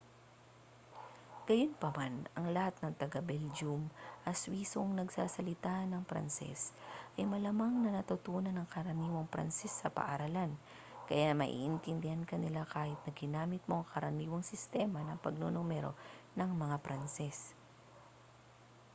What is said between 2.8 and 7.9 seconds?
ng taga-belgium at swisong nagsasalita ng pranses ay malamang na